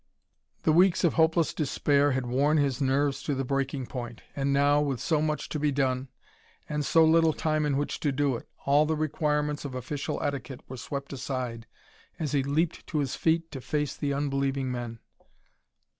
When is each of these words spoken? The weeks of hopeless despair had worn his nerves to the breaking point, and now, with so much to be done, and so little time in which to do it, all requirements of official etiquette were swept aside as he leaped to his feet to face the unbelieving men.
The 0.63 0.71
weeks 0.71 1.03
of 1.03 1.13
hopeless 1.13 1.53
despair 1.53 2.13
had 2.13 2.25
worn 2.25 2.57
his 2.57 2.81
nerves 2.81 3.21
to 3.21 3.35
the 3.35 3.45
breaking 3.45 3.85
point, 3.85 4.23
and 4.35 4.51
now, 4.51 4.81
with 4.81 4.99
so 4.99 5.21
much 5.21 5.47
to 5.49 5.59
be 5.59 5.71
done, 5.71 6.07
and 6.67 6.83
so 6.83 7.05
little 7.05 7.33
time 7.33 7.67
in 7.67 7.77
which 7.77 7.99
to 7.99 8.11
do 8.11 8.35
it, 8.35 8.49
all 8.65 8.87
requirements 8.87 9.63
of 9.63 9.75
official 9.75 10.19
etiquette 10.23 10.61
were 10.67 10.77
swept 10.77 11.13
aside 11.13 11.67
as 12.17 12.31
he 12.31 12.41
leaped 12.41 12.87
to 12.87 12.97
his 12.97 13.15
feet 13.15 13.51
to 13.51 13.61
face 13.61 13.95
the 13.95 14.11
unbelieving 14.11 14.71
men. 14.71 14.97